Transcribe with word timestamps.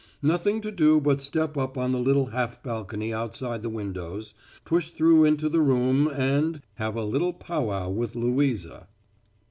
Nothing 0.23 0.61
to 0.61 0.71
do 0.71 0.99
but 0.99 1.21
step 1.21 1.55
up 1.55 1.77
on 1.77 1.91
the 1.91 1.99
little 1.99 2.25
half 2.25 2.63
balcony 2.63 3.13
outside 3.13 3.61
the 3.61 3.69
windows, 3.69 4.33
push 4.65 4.89
through 4.89 5.25
into 5.25 5.47
the 5.47 5.61
room, 5.61 6.07
and 6.07 6.59
have 6.77 6.95
a 6.95 7.03
little 7.05 7.33
powwow 7.33 7.87
with 7.87 8.15
Louisa. 8.15 8.87